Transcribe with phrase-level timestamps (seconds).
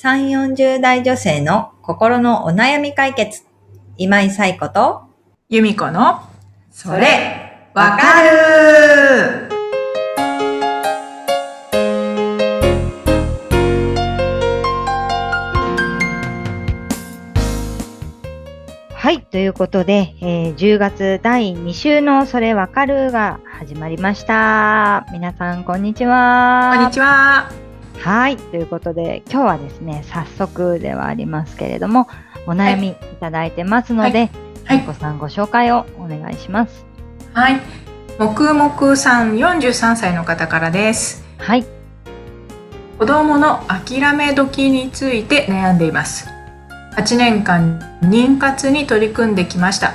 [0.00, 3.42] 3、40代女性の心のお悩み解決。
[3.96, 5.02] 今井彩子と、
[5.48, 6.20] 由美子の、
[6.70, 9.48] それ、わかる
[18.94, 19.22] はい。
[19.22, 25.08] ということで、えー10月第2週のそれわかるが始まりました。
[25.10, 26.70] 皆さん、こんにちは。
[26.76, 27.67] こんにちは。
[28.00, 28.36] はい。
[28.36, 32.08] ということで、今日はですね、早速ではありますけれども、
[32.46, 34.30] お悩みいただいてますので、
[34.64, 36.84] はいまこさんご紹介をお願いします。
[37.32, 37.60] はい。
[38.18, 41.24] もくもくさん43歳の方からです。
[41.38, 41.64] はい。
[42.98, 46.28] 子供の諦め時について悩んでいます。
[46.96, 49.94] 8年間妊活に取り組んできました。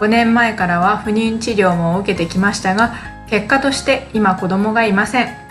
[0.00, 2.94] 5年前からは不妊治療も受けてきましたが、
[3.30, 5.43] 結果として今子供がいません。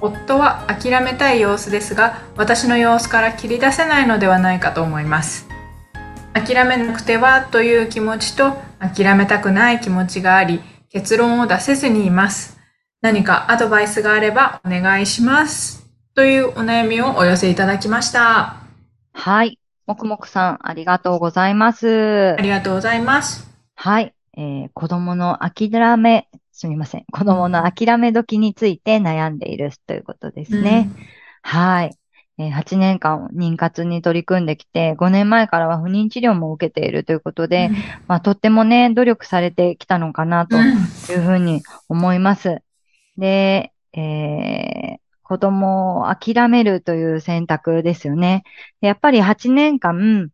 [0.00, 5.48] 夫は諦めたい様子ですが、私の様子から切り出せないのではないかと思います。
[6.32, 12.58] 諦めなくてはという気持ちと諦めたくない気持ちがあり、結論を出せずにいます。
[13.02, 15.86] 何かアドバイスがあればお願いします。
[16.14, 18.56] というお悩みをお寄せいただきました。
[19.12, 19.58] はい。
[19.86, 22.40] もくもくさん、ありがとうございますあ。
[22.40, 23.48] りがとうございます。
[23.74, 24.14] はい。
[24.36, 26.28] えー子供の諦め、
[26.60, 27.06] すみません。
[27.10, 30.90] 子供の諦め時について悩んでいるということですね。
[31.42, 31.96] はい。
[32.38, 37.48] えー8年間妊活に取り組んできて、5年前からは不妊治療も受けているということうん。
[37.48, 37.70] で、
[38.08, 42.58] まあ、とってもね、努力されてきたのかなとうんいうふうに思います。
[43.16, 48.42] で、えー子供を諦めるという選択ですよね。
[48.80, 50.30] でやっぱり8年間、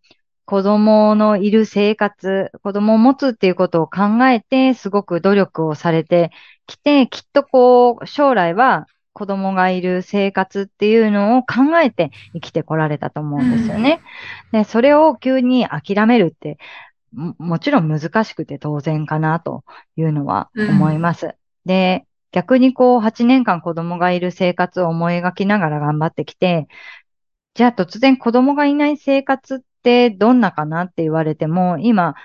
[0.46, 6.30] 子供のいる生活、子供を持つっていうことを考えて、すごく努力をされて
[6.66, 14.00] きて、きっとこう、将来は子供がいる生活っていうのを考えて生きてこられたと思うんですよね。
[14.52, 16.58] で、それを急に諦めるって、
[17.12, 19.64] ももちろん難しくて当然かなと
[19.96, 21.34] いうのは思います。
[21.64, 26.68] で、逆にこう8年間子供がいる生活を思い描きながら頑張ってきて、
[27.54, 32.16] じゃあ突然子供がいない生活ってどんなかなって言われても、今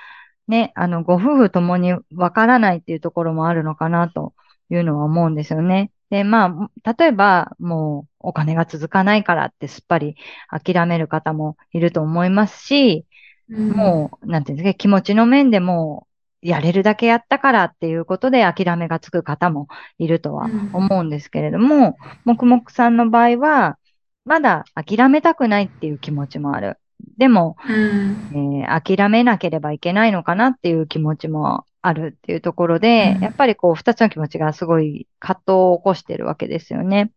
[0.47, 4.33] ね、あの、ご夫婦ともにわからないっていうところもあるのかなと
[4.71, 5.91] いうのは思うんですよね。
[6.09, 10.15] で、まあ、例えばもうお金が続かないからってすっぱり
[10.49, 13.05] 諦める方もいると思いますし、
[13.47, 16.07] もう、なんていうんですか、気持ちの面でも
[16.43, 19.67] う、やれるだけやったからっていうことで諦めがつく方も
[19.99, 23.77] いるとは思うんですけれども、もくもくさんの場合は、
[24.25, 26.77] まだ諦めたくないっていう気持ちもある。
[27.17, 28.63] でも、うん。
[28.63, 37.11] えー諦めなければいけないのかなっていう気持ちもあるっていうところで、うんやっぱりこう、二つの気持ちがすごい葛藤を起こしてるわけですよね。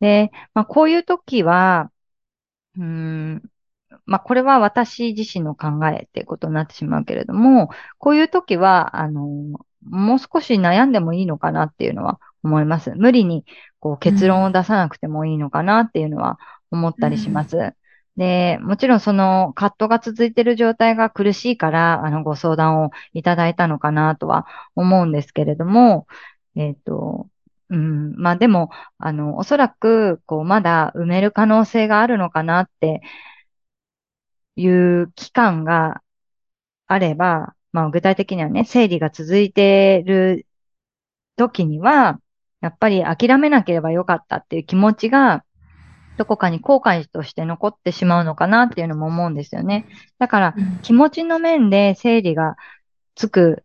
[0.00, 1.90] で、まあ、こういう時は、
[2.76, 3.42] うーん、
[4.06, 9.26] まあ、これは私自身の考えっていうことになってしまうけれども、こういう時は、あの、
[9.82, 12.92] もう少し悩んでもいいのかなっていうのは思います。
[12.96, 13.44] 無理に
[13.80, 16.38] こう結論を出さなくてもいいのかなっていうのは
[16.70, 17.74] 思ったりします。
[18.18, 26.08] で、もちろんその葛藤が続いている状態が苦しいから、あの、ご相談をいただいたのかなとは思うんですけれども、
[26.56, 27.28] えっと、
[27.70, 33.02] うん、まあでも、あの、おそらく、こう、まだ埋める可能性があるのかなって
[34.56, 36.02] いう期間が
[36.86, 40.46] あれば、まあ具体的にはね、生理が続いている
[41.36, 42.20] 時には、
[42.60, 45.44] やっぱり諦めなければよかったっていう気持ちが、
[46.18, 49.86] どこかに後悔として残ってしまうのかなっていうのも思うんですよね。
[50.18, 52.56] だから、気持ちの面で整理が
[53.14, 53.64] つく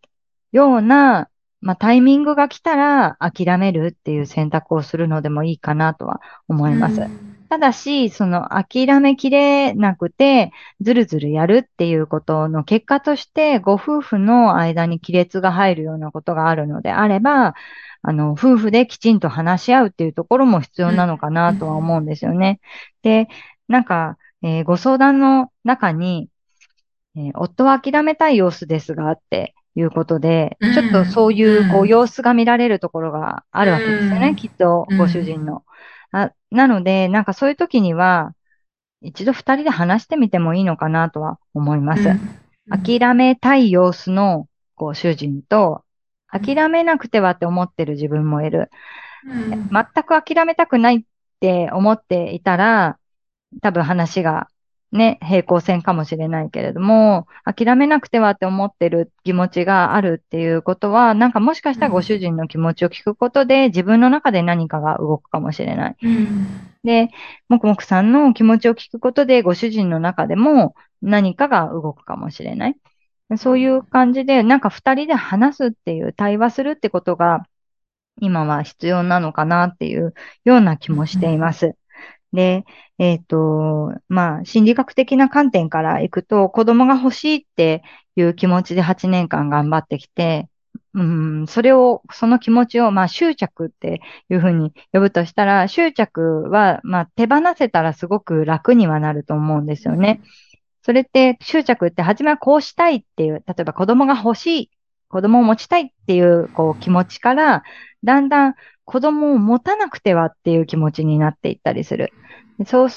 [0.52, 1.30] ような、
[1.62, 7.33] まあ、タイミングが来たら諦めるっていう選択をするのでもいいかなとは思います。
[7.54, 17.54] ただし、その諦めきれなくて、ずるずるやるっていうことの結果として、ご夫婦の間に亀裂が入るようなことがあるのであれば、
[18.02, 22.60] あの、夫婦できちんと話し合うっていうところも必要なのかなとは思うんですよね。
[23.04, 23.28] で、
[23.68, 26.30] なんか、えーご相談の中に、
[27.16, 35.64] えー夫は諦めたい様子ですがっていうことで、うんちょっとそういう、こう、うん様子が見られるところがあるわけですよね、うんきっと、ご主人の。
[36.14, 38.34] あなので、なんかそういう時には、
[39.02, 42.04] 一度二人で話してみてもいいのかなとは思います。
[42.70, 45.84] 諦めたい様子のご主人と、
[46.32, 48.72] 諦めなくてはって思ってる自分もいる。
[49.26, 51.02] うん全く諦めたくないっ
[51.40, 53.00] て思っていたら、
[53.62, 54.50] 多分話が
[54.94, 65.96] ね、平行線かもしれないけれども、諦めなくてはって思ってる気持ちがあるっていうことは、なんかもしかしたらご主人の気持ちを聞くことで、自分の中で何かが動くかもしれない。
[66.04, 66.48] うん、
[66.84, 67.10] で、
[67.50, 72.78] もくもくさんの気持ちを聞くことで、ご主人の中でも何かが動くかもしれない。
[73.38, 77.48] そういう感じで、なんか二人で話すっていう、対話するってことが、
[78.22, 80.14] 今は必要なのかなっていう
[80.46, 81.76] ような気もしています。
[82.34, 82.66] で、
[82.98, 87.84] えっ、ー、と、まあ、心理学的な観点からいくと、子供が欲しいって
[88.16, 90.50] いう気持ちで8年間頑張ってきて、
[90.96, 100.22] うん、それを、その気持ちを、まあ、執着っていうふうに呼ぶとしたら、執着は、まあ、手放せたらすごく楽にはなると思うんですよね。
[100.84, 104.72] それって、執着って、初めはこうしたいっていう、例えば子供が欲しい、
[105.08, 107.64] 子供を持ちたいっていう、こう、気持ちから、
[108.04, 112.12] だんだん子供を持たなくてはっていう気持ちになっていったりする。
[112.66, 112.90] そう、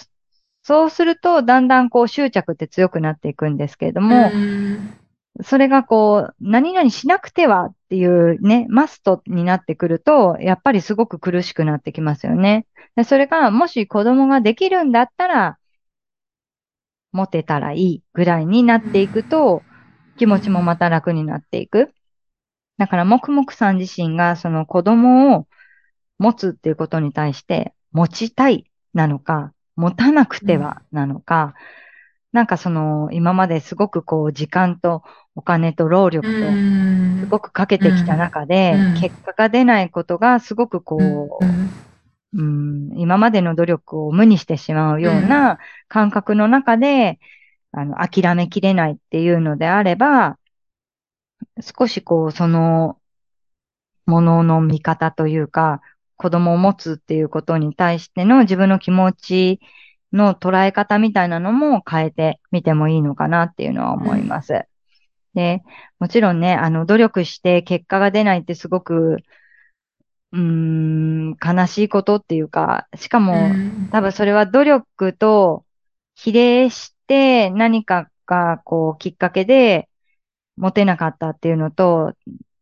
[0.62, 4.30] そうすると、だんだんこう執着って強くなっていくんですけれども、
[5.42, 12.66] それがこう、何々しなくてはっていうね、マストになってくると、やっぱりすごく苦しくなってきますよね。
[12.96, 15.58] でそれが、もし子供ができるんだったら、
[17.12, 19.62] 持てたらいいぐらいになっていくと、
[20.16, 21.92] 気持ちもまた楽になっていく。
[22.78, 25.46] だから、もくもくさん自身がその子供を
[26.18, 31.52] 持つっていうことに対して、持ちたいなのか、持たなくてはなのか、うん、
[32.32, 35.02] なんかその、今まですごくこう、時間と
[35.34, 41.44] お金と労力と、すごくかけてきた中で、結果が出ないことがすごくこう、
[42.38, 45.58] うん、今までの努力を無にしてしまうような
[45.88, 47.20] 感覚の中で、
[47.72, 50.38] あの、諦めきれないっていうのであれば、
[51.60, 52.98] 少しこう、その、
[54.06, 55.82] ものの見方というか、
[56.16, 59.60] 子供を持つっていうことに対しての自分の気持ち
[60.12, 64.52] の捉え方みたいなのも変えてみてもいいのかなっていうのは思います。
[64.54, 64.62] うん、
[65.34, 65.62] で、
[65.98, 69.18] もちろんね、あの、努力して結果が出ないってすごく、
[70.32, 75.64] うーん、悲しいことっていうか、しかも、うん、多分それは努力と
[76.14, 79.88] 比例して何かがこうきっかけで
[80.56, 82.14] 持てなかったっていうのと、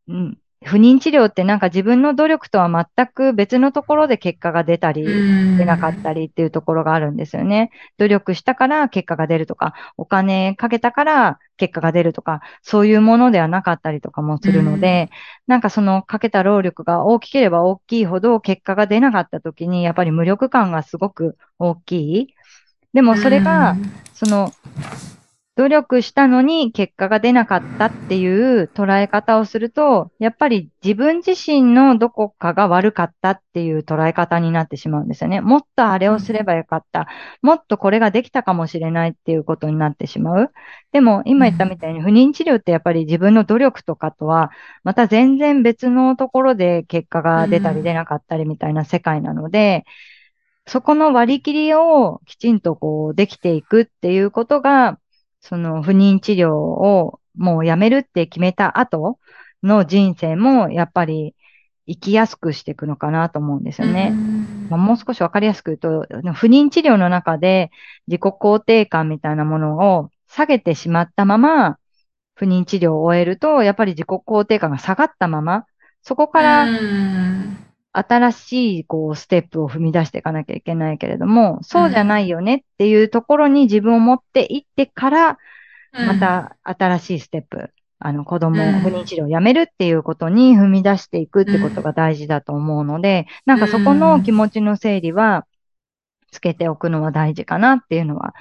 [0.08, 5.04] うん、不妊治療ってなんか自分の努力とは全く別のところで結果が出たり、
[5.58, 7.70] 出なかったりっていうところがあるんですよね。
[7.98, 15.10] 努力したから結果が出るとか、お金かけたから結果が出るとか、そういうものではなかったりとかもするので、
[15.46, 22.34] なんかそのかけた労力が大きければ大きいほど結果が出なかった時に、やっぱり無力感がすごく大きい。
[22.94, 23.76] でもそれが、
[24.14, 24.50] その、
[25.56, 35.40] 努力したのに結果が出なかったっていう捉え方をすると、やっぱり自分自身のどこかが悪かったっていう捉え方になってしまうんですよね。
[35.40, 37.06] もっとあれをすればよかった。
[37.40, 40.52] もっとこれができたかもしれないっていうことになってしまう。
[40.90, 44.50] でも今言ったみたいに不妊治療ってやっぱり自分の努力とかとは
[44.82, 49.84] また全然別のところで結果が出たり出なかったりみたいな世界なので、
[50.66, 54.98] そこの割り切りをきちんとこうできていくっていうことが
[55.44, 59.18] その不妊治療をもうやめるって決めた後
[59.62, 61.34] の人生もやっぱり
[61.86, 64.10] 生きやすくしていくのかなと思うんですよね。
[64.70, 67.70] まあ、もう少しわかりやすく言うと、不妊治療の中で
[68.06, 71.76] 自己肯定感みたいなものを下げてしまったまま、
[72.34, 75.66] 不妊治療を終えると、やっぱり自己肯定感が下がったまま、
[76.00, 76.66] そこから
[77.96, 85.38] 新しい、こう、ステップを踏み出していかなきゃいけないけれども、そうじゃないよねっていうところに自分を持っていってから、
[85.92, 95.46] また新しいステップ、あの、子供、不妊治療をやめるっていうことに踏み出していくってことが大事だと思うので、なんかそこの気持ちの整理は、
[96.32, 98.34] つけておくのは大事かなっていうのは、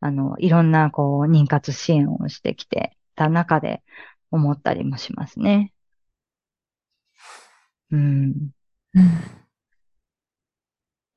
[0.00, 3.82] あの、いろんな、こう、妊活支援をしてきてた中で
[4.30, 5.72] 思ったりもしますね。
[7.90, 8.50] うん。
[8.94, 9.40] うん。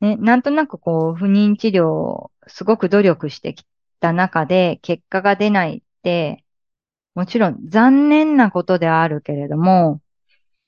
[0.02, 3.66] ね、なんとなくこう、不妊治療、すごく努力してき
[4.00, 6.44] た中で、結果が出ないって、
[7.16, 10.02] もちろん残念なことではあるけれども、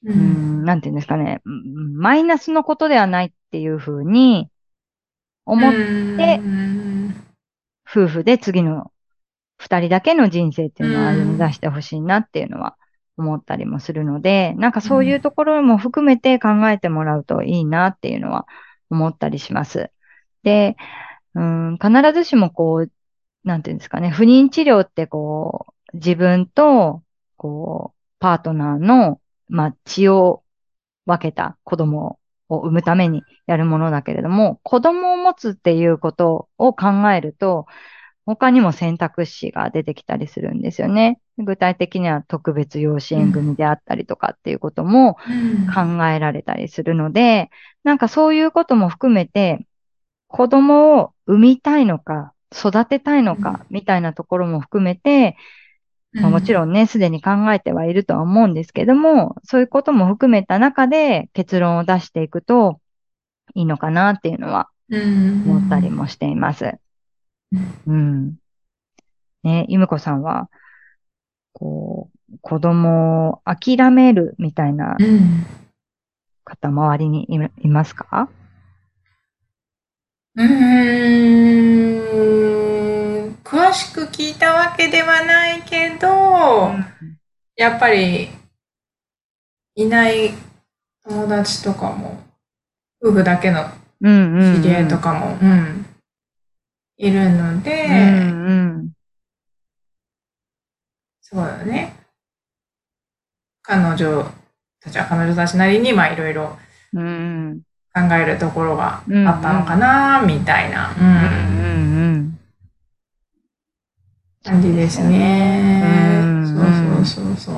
[0.05, 4.49] うん、んなんていうんですかね、マイナスのことではないっていうふうに
[5.45, 6.39] 思って、
[7.89, 8.91] 夫婦で次の
[9.57, 12.77] 二人だけの人生っていうのを歩み出してほしいなっていうのは
[13.17, 18.47] 思ったりもするので、なんかそういうところも含めて考えてもらうといいなっていうのは
[18.89, 19.91] 思ったりします。
[20.43, 20.75] で、
[21.33, 22.91] うん、必ずしもこう、
[23.43, 27.03] なんていうんですかね、不妊治療ってこう、自分と、
[27.37, 30.43] こう、パートナーの、まあ、血を
[31.05, 32.19] 分けた子供
[32.49, 37.65] を産むためにやるものだけれども、子供を持つっていうことを考えると、
[38.25, 41.19] 他にも選択肢が出てきたりするんですよね。
[41.37, 45.15] 具体的には特別養子縁組であったりとかっていうことも
[45.73, 47.49] 考えられたりするので、
[47.83, 49.67] なんかそういうことも含めて、
[50.27, 55.37] 子供を産みたいのか、育てたいのか、みたいなところも含めて、
[56.19, 62.79] まあ、もちろんね、すでに考えてはいるとは思うんですけども、そういうことも含めた中で結論を出していくと
[63.55, 64.69] いいのかなっていうのは
[65.45, 66.77] 思ったりもしています。
[67.51, 68.35] うん。
[69.43, 70.49] ね、ゆむこさんは、
[71.53, 74.97] こう、子供を諦めるみたいな
[76.43, 77.27] 方、周りに
[77.61, 78.29] いますか？
[80.35, 83.35] うーん。
[83.43, 86.85] 詳しく聞いたわけではないけど、うん、
[87.55, 88.29] やっぱり
[89.75, 90.33] いない
[91.03, 92.21] 友達とかも、
[93.01, 93.63] 夫婦だけの
[94.01, 95.85] 知り合いとかも、うん、
[96.97, 98.91] いるので、うんうん、
[101.21, 101.93] そうだね。
[103.61, 104.23] 彼女
[104.79, 106.57] たちは彼女たちなりに、まあいろいろ
[106.93, 106.99] 考
[108.13, 109.05] えるところがあっ
[109.41, 110.93] たのかな、みたいな。
[114.43, 115.81] 感じですね。
[116.45, 117.55] そうそうそうそう。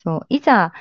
[0.00, 0.72] そう、いざ、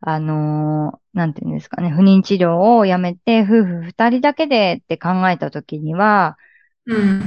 [0.00, 1.34] あのー、なん。
[1.34, 1.54] ていうん。
[1.54, 6.36] ですかね、不妊治療をやめて、夫婦二人だけでって考えたときには、
[6.86, 7.22] うん。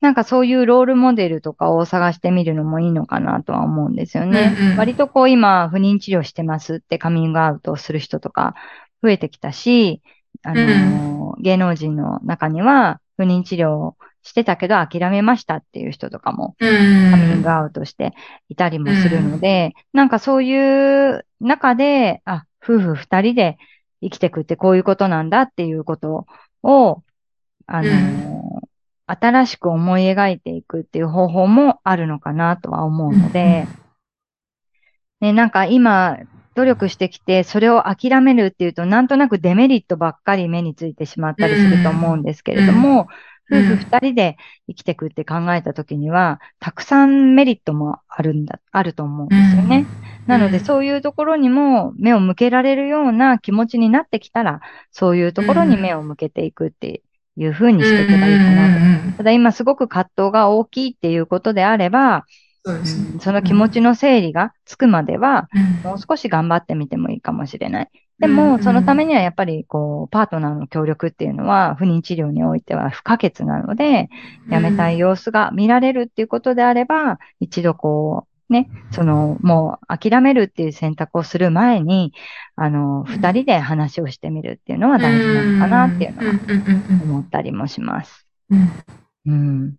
[0.00, 4.54] なんかそういうロールモデルとかを探してみるのもいいのかなとは思うんですよね。
[4.60, 8.54] うんうん、割とこう今、不妊治療してますってカミングアウトをする人とか
[9.02, 10.02] 増えてきたし、
[10.42, 18.14] あのーうん、芸能人の中には不妊治療してたけど諦めましたっていう人とかもカミングアウトして
[18.48, 23.58] いたりもするので、なんかそういう中で、あ、夫婦二人で
[24.02, 26.26] 生きていくってこういうことなんだっていうこと
[26.62, 27.02] を、
[27.66, 28.53] あのー、
[29.06, 33.66] 新しく思い描いていくっていう方法もあるのかなとは思うので、
[35.20, 36.18] ね、なんか今、
[36.54, 43.08] 努力してきて、それを諦めるっていうと、なんとなくデメリットばっかり目についてしまったりすると思うんですけれども、
[43.50, 44.36] 夫婦二人で
[44.68, 49.86] 生きていくって考えたときには、たくさんメリットもあるんだ、あると思うんですよね。
[50.26, 54.60] なので、そういうところにも目を向けられるような気持ちになってきたら、
[54.92, 57.02] そういうところに目を向けていくって
[57.36, 59.16] いうふうにしていけばいいかなと。
[59.18, 62.24] ただ今すごく葛藤が大きいっていうことであれば、
[62.64, 65.48] そうですね、その気持ちの整理がつくまでは、
[65.82, 67.90] もう少し頑張ってみてもいいかもしれない。
[68.20, 74.08] でも、そのためにはやっぱり、こう、パートナーの協力っていうのは、不妊治療においては不可欠なので、
[74.48, 82.12] やめたい様子が見られるっていうことであれば、一度こう、ね、その、もう諦めるっていう選択をする前に、
[82.56, 88.26] あの、二人で話をしてみるっていうのは大事なのかなっていうのは思ったりもします。
[89.26, 89.76] うん。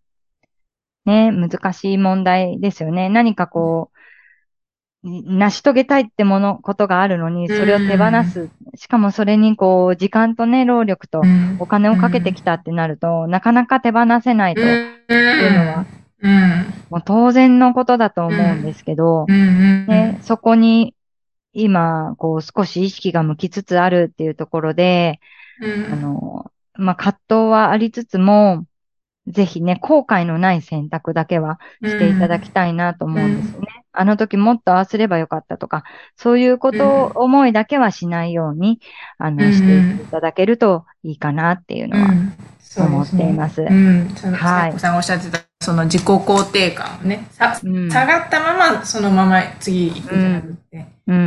[1.05, 3.09] ね、難しい問題ですよね。
[3.09, 3.97] 何かこう、
[5.05, 8.49] 成し遂げたいってもの、ことがあるのに、それを手放す。
[8.75, 11.21] しかもそれにこう、時間とね、労力と
[11.59, 15.85] お金をかけてきたってなると、なかなか手放せないというのは、
[16.89, 20.95] もう当然のことだと思うんですけど、ね、そこに
[21.55, 25.21] 今、こう、少し意識が向きつつあるっていうところで、
[25.91, 28.65] あの、まあ、葛藤はありつつも、
[29.27, 33.67] ぜひね、後悔のない選択だけはしていただきたいなと思うんですよね。
[33.93, 35.83] うん、あの時もっとああすればよかったとか、
[36.17, 38.81] そういうことを思いだけはしないように、
[39.17, 42.13] あの、していただけるといいかなっていうのは
[42.85, 43.61] 思っています。
[43.61, 44.77] うん、その、はい。
[44.77, 50.85] さんおっしゃってた、その自己肯定感をね、さ、うん、下がったままそのまま次行くんじゃなくて。
[51.07, 51.23] うん、うん、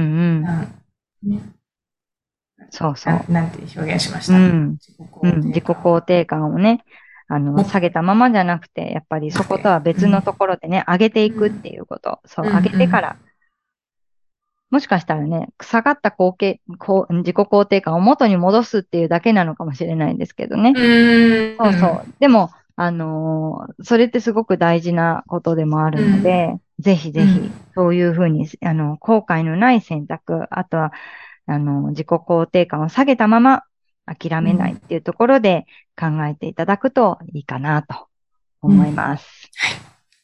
[1.25, 1.33] うん。
[1.33, 1.42] ね
[2.71, 3.33] そうそう。
[3.33, 4.78] なんて表現しました、うん、
[5.47, 6.85] 自己肯定感をね、
[7.26, 12.21] あの、下げたままじゃなくて、やっぱりそことは別のところでね、上げていくっていうこと。
[12.25, 13.16] そう、上げてから、
[14.71, 20.75] もしかしたらね、下がった後継自己肯定感を元に戻すっていうだけなのかもしれないんですけどね。
[21.59, 22.02] そうそう。
[22.21, 22.50] でも、
[22.81, 30.93] あのー、それってすごく大事なことでもあるので、ぜひぜひ、そういうふうに、あの、後悔のない選択、あとは、
[31.47, 33.65] あの、自己肯定感を下げたまま
[34.07, 35.67] 諦めないっていうところで
[35.99, 38.07] 考えていただくといいかなと
[38.63, 39.51] 思います。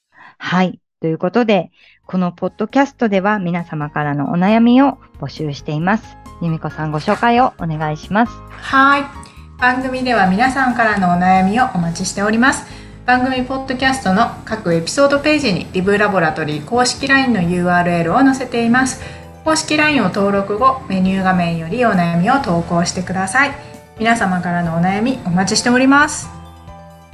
[0.08, 0.80] うん、はい。
[1.00, 1.72] ということで、
[2.06, 6.16] このポッドキャストでは皆様からのお悩みを募集しています。
[6.40, 8.32] 由美子さんご紹介をお願いします。
[8.50, 9.33] はい。
[9.58, 12.66] 番組では皆さんからのお悩みをお待ちしております。
[13.06, 19.02] 番組ポッドキャストの各エピソードページにリブラボラトリー公式 LINE の URL を載せています。
[19.44, 23.52] 公式 LINE を登録後、メニュー画面よりお悩みを投稿してください。
[23.98, 26.28] 皆様からのお悩みお待ちしております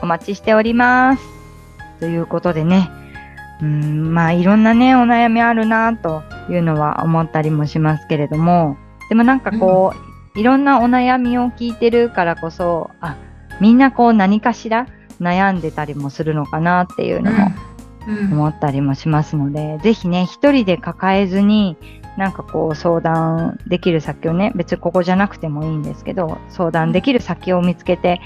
[0.01, 1.23] お待ちしております
[1.99, 2.91] ということでね、
[3.61, 8.79] うん、まあいろんなね、お悩みあるなというのは思ったりもしますけれども、
[9.11, 13.17] でもなんかこう、うん、いろんなお悩みを聞いてるからこそ、あ、
[13.61, 14.87] みんなこう何かしら
[15.21, 17.51] 悩んでたりもするのかなっていうのも
[18.33, 21.77] 思ったりもしますので、うん、ぜひね、一人で抱えずに、
[22.17, 28.21] なんかこう相談できる先をね、別にここじゃなくてもいいんですけど、相談できる先を見つけて、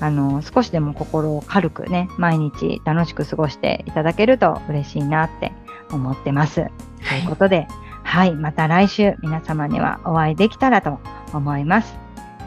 [0.00, 5.52] あの、少しでも心を軽くね、毎日楽しく過ごしていただけると嬉しいなって
[5.92, 6.60] 思ってます。
[6.60, 6.70] はい、
[7.08, 7.66] ということで、
[8.10, 10.98] はい、また来週皆様にはお会いできたらと
[11.32, 11.94] 思います。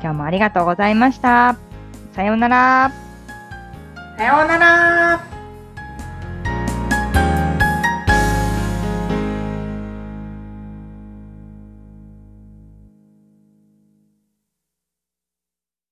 [0.02, 1.56] 今日もありがとうございました。
[2.12, 2.92] さようなら。
[4.18, 5.33] さようなら。